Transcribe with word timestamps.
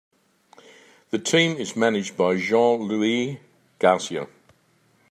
The 1.11 1.19
team 1.19 1.57
is 1.57 1.75
managed 1.75 2.17
by 2.17 2.35
Jean-Louis 2.37 3.39
Garcia. 3.77 4.27